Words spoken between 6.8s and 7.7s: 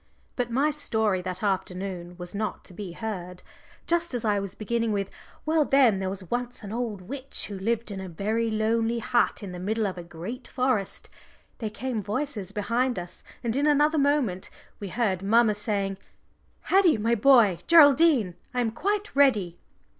witch who